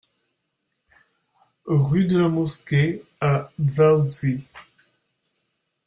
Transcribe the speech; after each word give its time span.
RUE 1.67 2.05
DE 2.07 2.17
LA 2.17 2.27
MOSQUEE 2.27 3.03
à 3.21 3.51
Dzaoudzi 3.61 4.43